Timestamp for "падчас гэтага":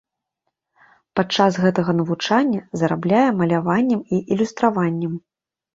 1.19-1.91